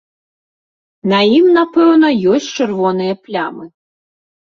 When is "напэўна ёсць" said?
1.59-2.51